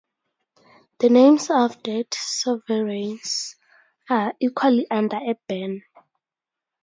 The 0.97 1.09
names 1.11 1.51
of 1.51 1.83
dead 1.83 2.07
sovereigns 2.11 3.55
are 4.09 4.33
equally 4.39 4.87
under 4.89 5.17
a 5.17 5.35
ban. 5.47 5.83